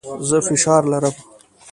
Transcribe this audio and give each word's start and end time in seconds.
زه 0.29 0.37
فشار 0.47 0.81
لرم. 0.91 1.15